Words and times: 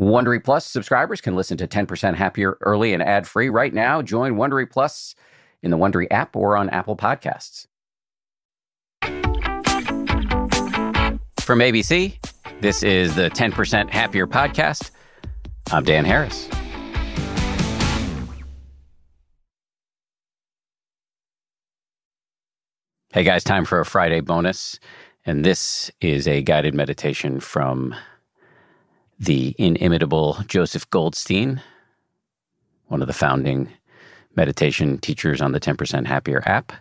Wondery 0.00 0.42
Plus 0.42 0.64
subscribers 0.64 1.20
can 1.20 1.36
listen 1.36 1.58
to 1.58 1.68
10% 1.68 2.14
Happier 2.14 2.56
early 2.62 2.94
and 2.94 3.02
ad 3.02 3.28
free 3.28 3.50
right 3.50 3.74
now. 3.74 4.00
Join 4.00 4.36
Wondery 4.36 4.68
Plus 4.70 5.14
in 5.62 5.70
the 5.70 5.76
Wondery 5.76 6.06
app 6.10 6.34
or 6.34 6.56
on 6.56 6.70
Apple 6.70 6.96
Podcasts. 6.96 7.66
From 11.40 11.58
ABC, 11.58 12.16
this 12.62 12.82
is 12.82 13.14
the 13.14 13.28
10% 13.28 13.90
Happier 13.90 14.26
podcast. 14.26 14.90
I'm 15.70 15.84
Dan 15.84 16.06
Harris. 16.06 16.48
Hey 23.12 23.24
guys, 23.24 23.44
time 23.44 23.66
for 23.66 23.80
a 23.80 23.84
Friday 23.84 24.20
bonus. 24.20 24.80
And 25.26 25.44
this 25.44 25.90
is 26.00 26.26
a 26.26 26.40
guided 26.40 26.74
meditation 26.74 27.38
from 27.38 27.94
the 29.20 29.54
inimitable 29.58 30.38
Joseph 30.46 30.88
Goldstein, 30.88 31.60
one 32.88 33.02
of 33.02 33.06
the 33.06 33.12
founding 33.12 33.68
meditation 34.34 34.98
teachers 34.98 35.42
on 35.42 35.52
the 35.52 35.60
10% 35.60 36.06
Happier 36.06 36.42
app. 36.46 36.72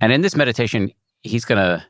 And 0.00 0.12
in 0.12 0.22
this 0.22 0.34
meditation, 0.34 0.90
he's 1.22 1.44
going 1.44 1.62
to 1.62 1.84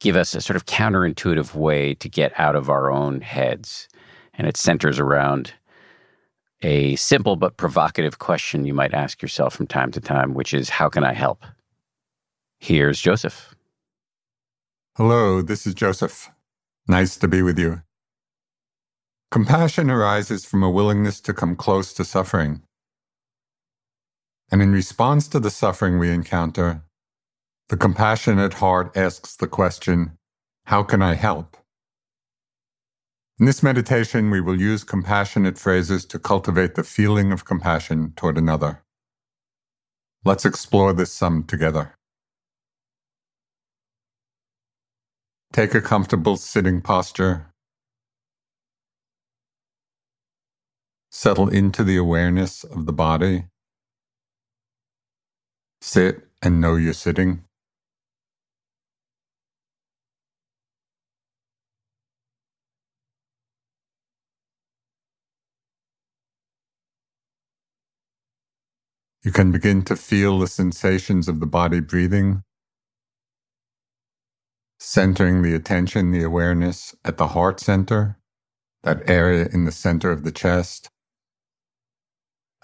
give 0.00 0.16
us 0.16 0.34
a 0.34 0.40
sort 0.40 0.56
of 0.56 0.66
counterintuitive 0.66 1.54
way 1.54 1.94
to 1.94 2.08
get 2.08 2.32
out 2.38 2.56
of 2.56 2.70
our 2.70 2.90
own 2.90 3.20
heads. 3.20 3.88
And 4.34 4.46
it 4.46 4.56
centers 4.56 4.98
around 4.98 5.52
a 6.62 6.94
simple 6.96 7.34
but 7.36 7.56
provocative 7.56 8.20
question 8.20 8.64
you 8.64 8.72
might 8.72 8.94
ask 8.94 9.20
yourself 9.20 9.54
from 9.54 9.66
time 9.66 9.90
to 9.92 10.00
time, 10.00 10.34
which 10.34 10.54
is 10.54 10.70
How 10.70 10.88
can 10.88 11.02
I 11.02 11.12
help? 11.12 11.44
Here's 12.58 13.00
Joseph. 13.00 13.54
Hello, 14.96 15.42
this 15.42 15.66
is 15.66 15.74
Joseph. 15.74 16.30
Nice 16.86 17.16
to 17.16 17.26
be 17.26 17.42
with 17.42 17.58
you. 17.58 17.82
Compassion 19.32 19.90
arises 19.90 20.44
from 20.44 20.62
a 20.62 20.68
willingness 20.68 21.18
to 21.18 21.32
come 21.32 21.56
close 21.56 21.94
to 21.94 22.04
suffering. 22.04 22.60
And 24.50 24.60
in 24.60 24.72
response 24.72 25.26
to 25.28 25.40
the 25.40 25.48
suffering 25.50 25.98
we 25.98 26.10
encounter, 26.10 26.82
the 27.70 27.78
compassionate 27.78 28.52
heart 28.52 28.94
asks 28.94 29.34
the 29.34 29.46
question, 29.46 30.18
How 30.66 30.82
can 30.82 31.00
I 31.00 31.14
help? 31.14 31.56
In 33.40 33.46
this 33.46 33.62
meditation, 33.62 34.30
we 34.30 34.42
will 34.42 34.60
use 34.60 34.84
compassionate 34.84 35.58
phrases 35.58 36.04
to 36.04 36.18
cultivate 36.18 36.74
the 36.74 36.84
feeling 36.84 37.32
of 37.32 37.46
compassion 37.46 38.12
toward 38.14 38.36
another. 38.36 38.82
Let's 40.26 40.44
explore 40.44 40.92
this 40.92 41.10
some 41.10 41.44
together. 41.44 41.94
Take 45.54 45.74
a 45.74 45.80
comfortable 45.80 46.36
sitting 46.36 46.82
posture. 46.82 47.51
Settle 51.12 51.48
into 51.50 51.84
the 51.84 51.98
awareness 51.98 52.64
of 52.64 52.86
the 52.86 52.94
body. 52.94 53.46
Sit 55.82 56.28
and 56.42 56.60
know 56.60 56.76
you're 56.76 56.94
sitting. 56.94 57.44
You 69.24 69.32
can 69.32 69.52
begin 69.52 69.82
to 69.84 69.96
feel 69.96 70.38
the 70.38 70.48
sensations 70.48 71.28
of 71.28 71.40
the 71.40 71.46
body 71.46 71.80
breathing 71.80 72.42
centering 74.80 75.42
the 75.42 75.54
attention, 75.56 76.12
the 76.12 76.24
awareness 76.24 76.96
at 77.04 77.18
the 77.18 77.28
heart 77.30 77.60
center, 77.60 78.18
that 78.82 79.08
area 79.08 79.48
in 79.52 79.64
the 79.64 79.72
center 79.72 80.10
of 80.10 80.24
the 80.24 80.32
chest, 80.32 80.90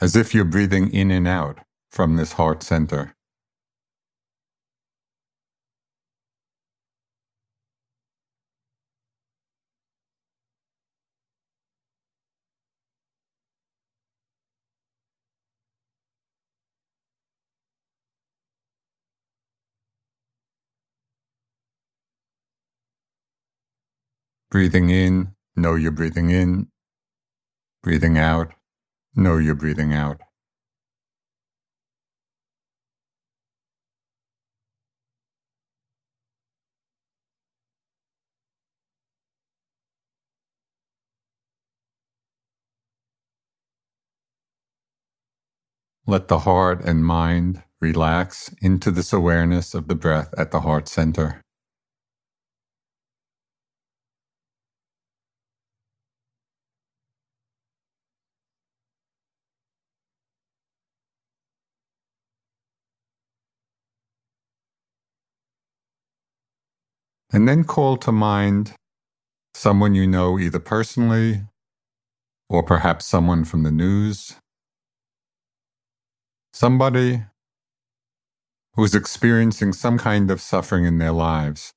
as 0.01 0.17
if 0.17 0.35
you're 0.35 0.45
breathing 0.45 0.93
in 0.93 1.11
and 1.11 1.27
out 1.27 1.59
from 1.91 2.17
this 2.17 2.33
heart 2.35 2.63
center. 2.63 3.15
Breathing 24.51 24.89
in, 24.89 25.35
know 25.57 25.75
you're 25.75 25.91
breathing 25.91 26.31
in. 26.31 26.69
Breathing 27.83 28.17
out, 28.17 28.53
know 29.15 29.39
you're 29.39 29.55
breathing 29.55 29.93
out. 29.93 30.21
Let 46.07 46.29
the 46.29 46.41
heart 46.41 46.83
and 46.85 47.05
mind 47.05 47.63
relax 47.81 48.55
into 48.63 48.91
this 48.91 49.13
awareness 49.13 49.75
of 49.75 49.89
the 49.89 49.95
breath 49.95 50.33
at 50.39 50.51
the 50.51 50.61
heart 50.61 50.89
center. 50.89 51.43
And 67.31 67.47
then 67.47 67.65
call 67.65 67.99
to 67.99 68.13
mind 68.13 68.75
someone 69.55 69.95
you 69.95 70.07
know 70.07 70.39
either 70.39 70.59
personally 70.59 71.43
or 72.49 72.63
perhaps 72.63 73.05
someone 73.05 73.45
from 73.45 73.65
the 73.65 73.71
news. 73.71 74.37
Somebody 76.53 77.25
who's 78.75 78.95
experiencing 78.95 79.73
some 79.73 79.99
kind 79.99 80.31
of 80.31 80.41
suffering 80.41 80.85
in 80.85 80.99
their 80.99 81.13
lives. 81.13 81.75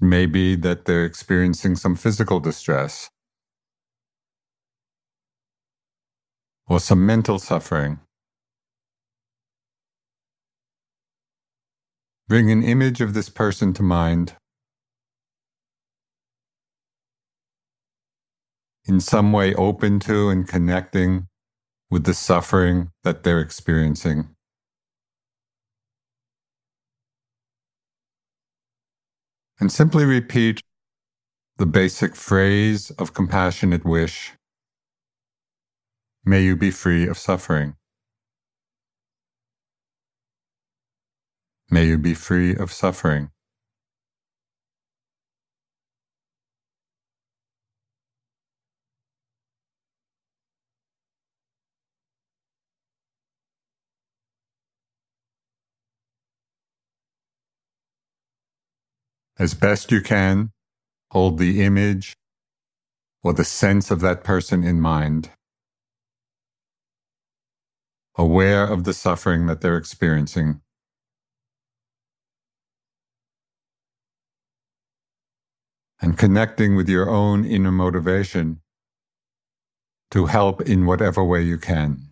Maybe 0.00 0.56
that 0.56 0.84
they're 0.84 1.06
experiencing 1.06 1.76
some 1.76 1.94
physical 1.96 2.38
distress 2.38 3.08
or 6.66 6.80
some 6.80 7.06
mental 7.06 7.38
suffering. 7.38 8.00
Bring 12.26 12.50
an 12.50 12.62
image 12.62 13.00
of 13.00 13.14
this 13.14 13.28
person 13.28 13.72
to 13.74 13.82
mind. 13.82 14.34
In 18.86 19.00
some 19.00 19.32
way, 19.32 19.54
open 19.54 20.00
to 20.00 20.28
and 20.28 20.46
connecting 20.46 21.28
with 21.90 22.04
the 22.04 22.14
suffering 22.14 22.90
that 23.02 23.22
they're 23.22 23.40
experiencing. 23.40 24.28
And 29.60 29.70
simply 29.70 30.04
repeat 30.04 30.60
the 31.56 31.66
basic 31.66 32.16
phrase 32.16 32.90
of 32.92 33.14
compassionate 33.14 33.84
wish 33.84 34.32
May 36.26 36.42
you 36.42 36.56
be 36.56 36.70
free 36.70 37.06
of 37.06 37.18
suffering. 37.18 37.76
May 41.70 41.86
you 41.88 41.98
be 41.98 42.14
free 42.14 42.56
of 42.56 42.72
suffering. 42.72 43.30
As 59.38 59.54
best 59.54 59.92
you 59.92 60.02
can, 60.02 60.52
hold 61.12 61.38
the 61.38 61.62
image 61.64 62.14
or 63.24 63.34
the 63.34 63.44
sense 63.44 63.90
of 63.90 64.00
that 64.00 64.24
person 64.24 64.64
in 64.64 64.80
mind, 64.80 65.30
aware 68.16 68.66
of 68.66 68.84
the 68.84 68.94
suffering 68.94 69.46
that 69.46 69.62
they're 69.62 69.78
experiencing. 69.78 70.62
And 76.04 76.18
connecting 76.18 76.76
with 76.76 76.86
your 76.86 77.08
own 77.08 77.46
inner 77.46 77.72
motivation 77.72 78.60
to 80.10 80.26
help 80.26 80.60
in 80.60 80.84
whatever 80.84 81.24
way 81.24 81.40
you 81.42 81.56
can. 81.56 82.10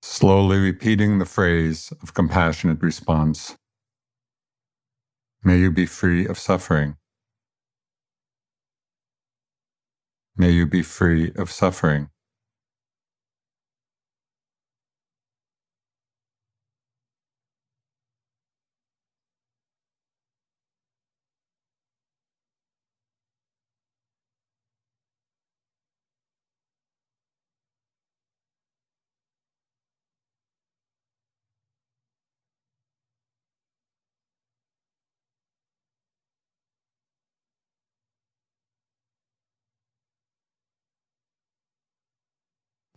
slowly 0.00 0.58
repeating 0.58 1.20
the 1.20 1.24
phrase 1.24 1.92
of 2.02 2.12
compassionate 2.12 2.82
response. 2.82 3.54
May 5.44 5.58
you 5.58 5.70
be 5.70 5.86
free 5.86 6.26
of 6.26 6.38
suffering. 6.38 6.96
May 10.36 10.50
you 10.50 10.66
be 10.66 10.82
free 10.82 11.30
of 11.36 11.52
suffering. 11.52 12.08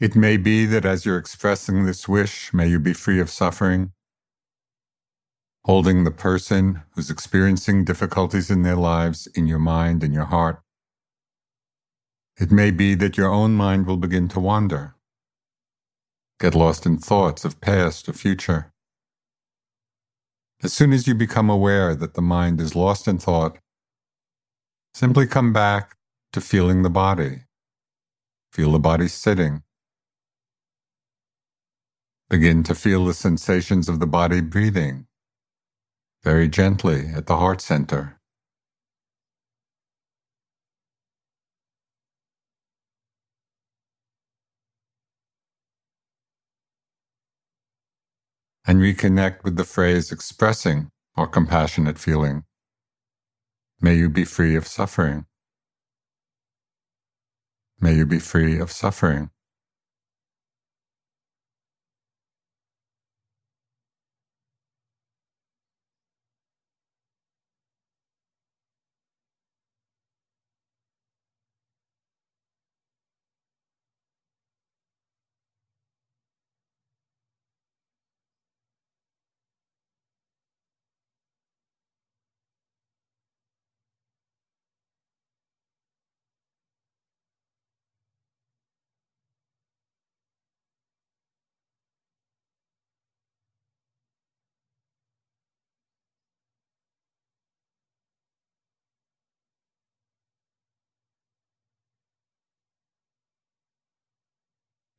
It 0.02 0.16
may 0.16 0.36
be 0.36 0.66
that 0.66 0.84
as 0.84 1.06
you're 1.06 1.20
expressing 1.20 1.86
this 1.86 2.08
wish, 2.08 2.52
may 2.56 2.68
you 2.68 2.80
be 2.80 2.92
free 2.92 3.20
of 3.20 3.30
suffering, 3.30 3.92
holding 5.66 6.06
the 6.06 6.10
person 6.10 6.82
who's 6.96 7.12
experiencing 7.12 7.86
difficulties 7.86 8.50
in 8.50 8.64
their 8.64 8.76
lives 8.76 9.28
in 9.36 9.46
your 9.46 9.60
mind 9.60 10.04
and 10.04 10.12
your 10.12 10.26
heart. 10.26 10.64
It 12.40 12.52
may 12.52 12.72
be 12.72 12.96
that 12.96 13.16
your 13.16 13.32
own 13.32 13.54
mind 13.54 13.86
will 13.86 13.96
begin 13.96 14.28
to 14.30 14.40
wander, 14.40 14.96
get 16.40 16.56
lost 16.56 16.88
in 16.88 16.98
thoughts 16.98 17.46
of 17.46 17.62
past 17.62 18.10
or 18.10 18.14
future. 18.14 18.74
As 20.64 20.74
soon 20.74 20.94
as 20.94 21.06
you 21.06 21.14
become 21.14 21.48
aware 21.48 21.94
that 21.94 22.16
the 22.16 22.24
mind 22.24 22.60
is 22.60 22.76
lost 22.76 23.08
in 23.08 23.20
thought, 23.20 23.60
simply 24.96 25.28
come 25.28 25.54
back 25.54 25.96
to 26.34 26.42
feeling 26.42 26.82
the 26.82 26.90
body. 26.90 27.42
Feel 28.52 28.72
the 28.72 28.80
body 28.80 29.08
sitting 29.08 29.62
Begin 32.32 32.64
to 32.64 32.74
feel 32.74 33.04
the 33.04 33.14
sensations 33.14 33.90
of 33.90 34.00
the 34.00 34.08
body 34.08 34.40
breathing 34.40 35.06
very 36.24 36.48
gently 36.48 37.08
at 37.14 37.26
the 37.26 37.36
heart 37.36 37.60
center. 37.60 38.22
And 48.66 48.80
reconnect 48.80 49.44
with 49.44 49.58
the 49.58 49.66
phrase 49.66 50.10
expressing 50.10 50.90
our 51.18 51.28
compassionate 51.28 52.00
feeling. 52.00 52.46
May 53.82 53.96
you 53.96 54.08
be 54.10 54.24
free 54.24 54.56
of 54.56 54.68
suffering. 54.68 55.26
May 57.82 57.96
you 57.96 58.06
be 58.06 58.20
free 58.20 58.58
of 58.58 58.72
suffering. 58.72 59.32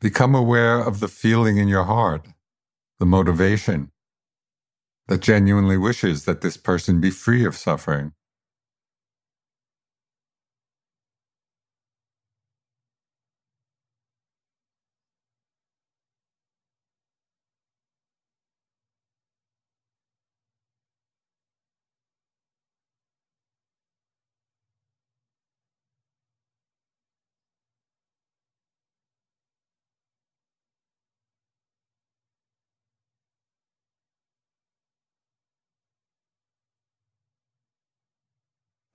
Become 0.02 0.34
aware 0.34 0.80
of 0.80 0.98
the 0.98 1.06
feeling 1.06 1.58
in 1.58 1.68
your 1.68 1.84
heart, 1.84 2.26
the 2.98 3.06
motivation 3.06 3.92
that 5.06 5.20
genuinely 5.20 5.78
wishes 5.78 6.24
that 6.24 6.40
this 6.40 6.56
person 6.56 7.00
be 7.00 7.10
free 7.10 7.46
of 7.46 7.56
suffering. 7.56 8.12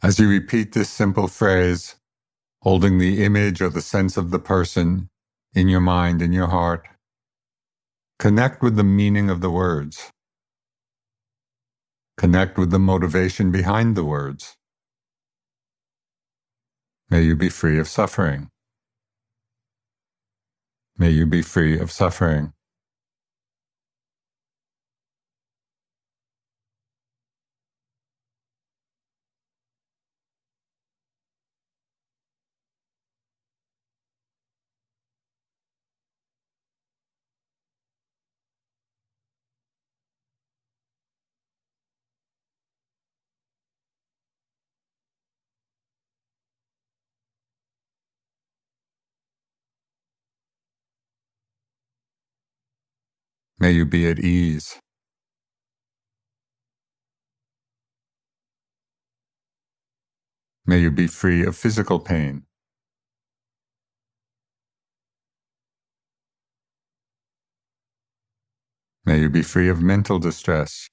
As 0.08 0.20
you 0.20 0.30
repeat 0.30 0.72
this 0.72 0.90
simple 0.90 1.28
phrase, 1.28 1.98
holding 2.62 2.98
the 2.98 3.26
image 3.26 3.62
or 3.62 3.68
the 3.68 3.82
sense 3.82 4.16
of 4.16 4.32
the 4.32 4.40
person 4.40 5.10
in 5.54 5.68
your 5.68 5.82
mind, 5.82 6.22
in 6.22 6.32
your 6.32 6.48
heart, 6.48 6.88
connect 8.18 8.64
with 8.64 8.78
the 8.78 8.86
meaning 8.86 9.30
of 9.30 9.42
the 9.42 9.50
words. 9.50 10.10
Connect 12.16 12.58
with 12.58 12.72
the 12.72 12.80
motivation 12.80 13.52
behind 13.52 13.98
the 13.98 14.06
words. 14.06 14.56
May 17.10 17.24
you 17.24 17.36
be 17.36 17.50
free 17.50 17.78
of 17.78 17.90
suffering. 17.90 18.48
May 20.98 21.10
you 21.10 21.26
be 21.26 21.42
free 21.42 21.78
of 21.78 21.92
suffering. 21.92 22.54
May 53.60 53.72
you 53.72 53.86
be 53.86 54.08
at 54.08 54.20
ease. 54.20 54.80
May 60.66 60.80
you 60.80 60.92
be 60.92 61.08
free 61.08 61.44
of 61.46 61.56
physical 61.56 62.00
pain. 62.00 62.44
May 69.06 69.22
you 69.22 69.30
be 69.30 69.42
free 69.42 69.70
of 69.70 69.82
mental 69.82 70.20
distress. 70.20 70.90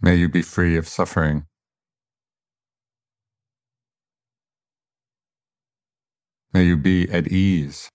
May 0.00 0.16
you 0.16 0.28
be 0.28 0.42
free 0.42 0.76
of 0.76 0.88
suffering. 0.88 1.46
May 6.54 6.66
you 6.66 6.76
be 6.76 7.10
at 7.10 7.26
ease. 7.32 7.90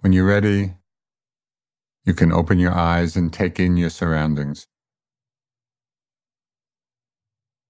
When 0.00 0.14
you're 0.14 0.24
ready, 0.24 0.74
you 2.06 2.14
can 2.14 2.32
open 2.32 2.58
your 2.58 2.72
eyes 2.72 3.14
and 3.14 3.30
take 3.32 3.60
in 3.60 3.76
your 3.76 3.90
surroundings. 3.90 4.66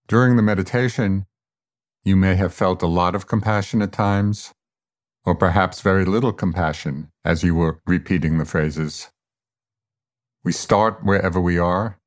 During 0.08 0.36
the 0.36 0.42
meditation, 0.42 1.26
you 2.04 2.16
may 2.16 2.34
have 2.34 2.52
felt 2.52 2.82
a 2.82 2.86
lot 2.86 3.14
of 3.14 3.26
compassion 3.26 3.80
at 3.82 3.92
times, 3.92 4.52
or 5.24 5.34
perhaps 5.34 5.80
very 5.80 6.04
little 6.04 6.32
compassion 6.32 7.10
as 7.24 7.44
you 7.44 7.54
were 7.54 7.80
repeating 7.86 8.38
the 8.38 8.44
phrases. 8.44 9.10
We 10.44 10.52
start 10.52 11.04
wherever 11.04 11.40
we 11.40 11.58
are 11.58 12.00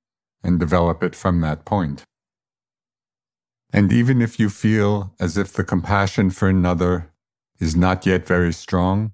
and 0.43 0.59
develop 0.59 1.01
it 1.01 1.15
from 1.15 1.39
that 1.41 1.63
point. 1.63 2.03
And 3.71 3.91
even 3.91 4.21
if 4.21 4.39
you 4.39 4.49
feel 4.49 5.13
as 5.19 5.37
if 5.37 5.53
the 5.53 5.63
compassion 5.63 6.29
for 6.29 6.49
another 6.49 7.11
is 7.59 7.75
not 7.75 8.05
yet 8.05 8.27
very 8.27 8.51
strong, 8.53 9.13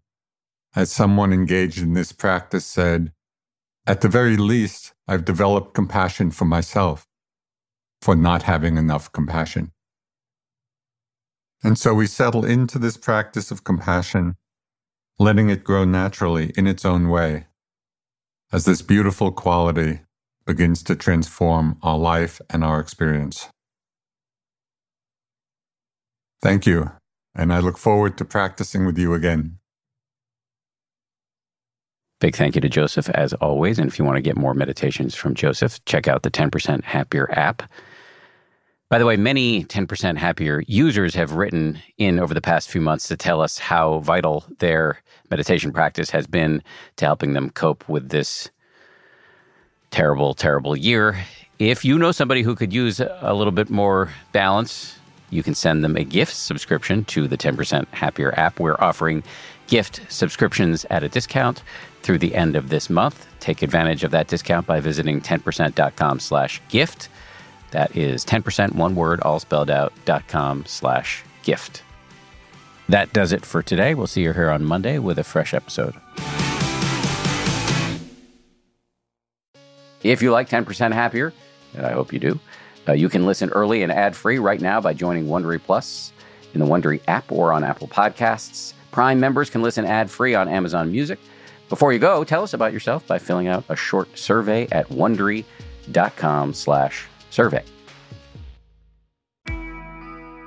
as 0.76 0.92
someone 0.92 1.32
engaged 1.32 1.82
in 1.82 1.94
this 1.94 2.12
practice 2.12 2.66
said, 2.66 3.12
at 3.86 4.02
the 4.02 4.10
very 4.10 4.38
least, 4.38 4.94
I've 5.08 5.26
developed 5.26 5.74
compassion 5.74 6.32
for 6.32 6.46
myself 6.46 7.08
for 8.02 8.16
not 8.16 8.44
having 8.44 8.78
enough 8.78 9.12
compassion. 9.12 9.72
And 11.64 11.78
so 11.78 11.94
we 11.94 12.08
settle 12.08 12.44
into 12.44 12.80
this 12.80 12.98
practice 12.98 13.52
of 13.52 13.64
compassion, 13.64 14.36
letting 15.20 15.50
it 15.50 15.64
grow 15.64 15.86
naturally 15.86 16.52
in 16.58 16.66
its 16.66 16.84
own 16.84 17.10
way, 17.10 17.46
as 18.52 18.66
this 18.66 18.82
beautiful 18.82 19.32
quality 19.32 20.02
begins 20.46 20.82
to 20.84 20.96
transform 20.96 21.78
our 21.84 21.98
life 21.98 22.42
and 22.50 22.64
our 22.64 22.80
experience. 22.80 23.48
Thank 26.42 26.66
you, 26.66 26.92
and 27.36 27.54
I 27.54 27.60
look 27.60 27.78
forward 27.78 28.18
to 28.18 28.26
practicing 28.26 28.86
with 28.86 28.98
you 28.98 29.14
again. 29.14 29.60
Big 32.20 32.36
thank 32.36 32.54
you 32.56 32.62
to 32.62 32.70
Joseph 32.70 33.10
as 33.10 33.34
always. 33.34 33.80
And 33.80 33.88
if 33.88 33.98
you 33.98 34.06
want 34.06 34.18
to 34.18 34.22
get 34.22 34.38
more 34.38 34.54
meditations 34.54 35.16
from 35.16 35.34
Joseph, 35.34 35.84
check 35.86 36.08
out 36.08 36.22
the 36.22 36.30
10% 36.30 36.84
Happier 36.84 37.32
app. 37.32 37.64
By 38.92 38.98
the 38.98 39.06
way, 39.06 39.16
many 39.16 39.64
10% 39.64 40.18
Happier 40.18 40.64
users 40.68 41.16
have 41.16 41.32
written 41.32 41.82
in 41.98 42.20
over 42.20 42.34
the 42.34 42.42
past 42.42 42.70
few 42.70 42.82
months 42.82 43.08
to 43.08 43.16
tell 43.16 43.40
us 43.40 43.58
how 43.58 44.00
vital 44.00 44.44
their 44.60 45.02
meditation 45.30 45.72
practice 45.72 46.10
has 46.10 46.28
been 46.28 46.62
to 46.98 47.06
helping 47.06 47.32
them 47.32 47.52
cope 47.52 47.88
with 47.88 48.10
this 48.10 48.50
terrible, 49.92 50.34
terrible 50.34 50.76
year. 50.76 51.24
If 51.58 51.86
you 51.86 51.98
know 51.98 52.12
somebody 52.12 52.42
who 52.42 52.54
could 52.54 52.74
use 52.74 53.00
a 53.00 53.34
little 53.34 53.54
bit 53.54 53.70
more 53.70 54.10
balance, 54.34 55.00
you 55.30 55.42
can 55.42 55.56
send 55.56 55.86
them 55.86 55.96
a 55.96 56.04
gift 56.04 56.36
subscription 56.36 57.06
to 57.06 57.30
the 57.30 57.38
10% 57.38 57.88
Happier 57.94 58.38
app. 58.38 58.60
We're 58.60 58.76
offering 58.78 59.24
gift 59.68 60.02
subscriptions 60.10 60.84
at 60.90 61.02
a 61.02 61.08
discount 61.08 61.64
through 62.02 62.18
the 62.18 62.36
end 62.36 62.58
of 62.58 62.68
this 62.68 62.90
month. 62.90 63.26
Take 63.40 63.62
advantage 63.62 64.04
of 64.04 64.12
that 64.12 64.28
discount 64.28 64.68
by 64.68 64.82
visiting 64.82 65.22
10%.com 65.22 66.20
slash 66.20 66.62
gift. 66.68 67.08
That 67.72 67.96
is 67.96 68.26
10% 68.26 68.76
one 68.76 68.96
word, 68.96 69.22
all 69.22 69.40
spelled 69.40 69.70
out, 69.70 69.94
dot 70.06 70.28
com 70.28 70.66
slash 70.66 71.24
gift. 71.44 71.84
That 72.90 73.14
does 73.14 73.32
it 73.32 73.46
for 73.46 73.64
today. 73.64 73.94
We'll 73.96 74.08
see 74.08 74.24
you 74.24 74.34
here 74.34 74.50
on 74.50 74.66
Monday 74.66 75.00
with 75.00 75.18
a 75.18 75.24
fresh 75.24 75.54
episode. 75.54 75.96
If 80.04 80.22
you 80.22 80.32
like 80.32 80.50
10% 80.50 80.94
Happier, 80.94 81.32
and 81.76 81.86
I 81.86 81.92
hope 81.92 82.12
you 82.12 82.20
do, 82.20 82.40
uh, 82.88 82.94
you 82.94 83.08
can 83.08 83.26
listen 83.26 83.50
early 83.52 83.84
and 83.84 83.92
ad 83.92 84.16
free 84.16 84.40
right 84.40 84.60
now 84.60 84.82
by 84.82 84.94
joining 84.94 85.28
Wondery 85.28 85.62
Plus 85.62 86.12
in 86.54 86.60
the 86.60 86.66
Wondery 86.66 87.00
app 87.08 87.32
or 87.32 87.54
on 87.54 87.64
Apple 87.64 87.88
Podcasts. 87.88 88.74
Prime 88.92 89.20
members 89.20 89.50
can 89.50 89.62
listen 89.62 89.86
ad 89.86 90.10
free 90.10 90.36
on 90.36 90.50
Amazon 90.50 90.92
Music. 90.92 91.20
Before 91.70 91.94
you 91.94 92.00
go, 92.00 92.24
tell 92.24 92.44
us 92.44 92.54
about 92.54 92.74
yourself 92.74 93.08
by 93.08 93.20
filling 93.20 93.48
out 93.48 93.64
a 93.70 93.76
short 93.76 94.18
survey 94.18 94.68
at 94.72 94.90
wondery.com 94.90 96.54
slash 96.54 97.08
survey. 97.32 97.64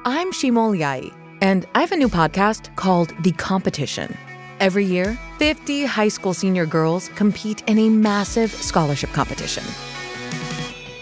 I'm 0.07 0.33
Shima 0.33 0.61
Oliaee, 0.61 1.13
and 1.41 1.67
I 1.75 1.81
have 1.81 1.93
a 1.93 1.97
new 1.97 2.09
podcast 2.09 2.75
called 2.77 3.13
The 3.23 3.33
Competition. 3.33 4.17
Every 4.61 4.85
year, 4.85 5.19
50 5.39 5.85
high 5.87 6.09
school 6.09 6.35
senior 6.35 6.67
girls 6.67 7.09
compete 7.17 7.63
in 7.67 7.79
a 7.79 7.89
massive 7.89 8.51
scholarship 8.53 9.11
competition. 9.11 9.65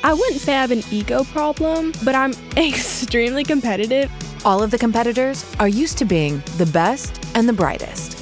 I 0.05 0.15
wouldn't 0.15 0.41
say 0.41 0.55
I 0.55 0.61
have 0.61 0.71
an 0.71 0.83
ego 0.91 1.25
problem, 1.25 1.93
but 2.05 2.15
I'm 2.15 2.33
extremely 2.57 3.45
competitive. 3.45 4.11
All 4.45 4.63
of 4.63 4.71
the 4.71 4.79
competitors 4.79 5.45
are 5.61 5.69
used 5.69 5.99
to 5.99 6.05
being 6.05 6.43
the 6.59 6.67
best 6.73 7.25
and 7.35 7.49
the 7.49 7.53
brightest, 7.53 8.22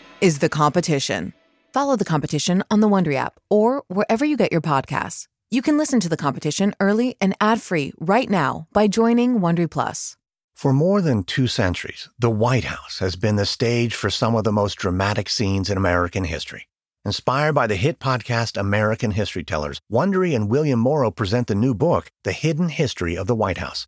is 0.21 0.37
The 0.37 0.49
Competition. 0.49 1.33
Follow 1.73 1.95
The 1.95 2.05
Competition 2.05 2.63
on 2.69 2.79
the 2.79 2.87
Wondery 2.87 3.15
app 3.15 3.39
or 3.49 3.83
wherever 3.87 4.23
you 4.23 4.37
get 4.37 4.51
your 4.51 4.61
podcasts. 4.61 5.25
You 5.49 5.63
can 5.63 5.79
listen 5.79 5.99
to 5.99 6.09
The 6.09 6.15
Competition 6.15 6.75
early 6.79 7.17
and 7.19 7.35
ad-free 7.41 7.93
right 7.99 8.29
now 8.29 8.67
by 8.71 8.87
joining 8.87 9.39
Wondery 9.39 9.69
Plus. 9.69 10.15
For 10.53 10.73
more 10.73 11.01
than 11.01 11.23
two 11.23 11.47
centuries, 11.47 12.07
the 12.19 12.29
White 12.29 12.65
House 12.65 12.99
has 12.99 13.15
been 13.15 13.35
the 13.35 13.47
stage 13.47 13.95
for 13.95 14.11
some 14.11 14.35
of 14.35 14.43
the 14.43 14.51
most 14.51 14.75
dramatic 14.75 15.27
scenes 15.27 15.71
in 15.71 15.77
American 15.77 16.25
history. 16.25 16.67
Inspired 17.03 17.53
by 17.53 17.65
the 17.65 17.75
hit 17.75 17.99
podcast 17.99 18.59
American 18.59 19.09
History 19.09 19.43
Tellers, 19.43 19.81
Wondery 19.91 20.35
and 20.35 20.51
William 20.51 20.77
Morrow 20.77 21.09
present 21.09 21.47
the 21.47 21.55
new 21.55 21.73
book, 21.73 22.11
The 22.25 22.31
Hidden 22.31 22.69
History 22.69 23.17
of 23.17 23.25
the 23.25 23.35
White 23.35 23.57
House. 23.57 23.87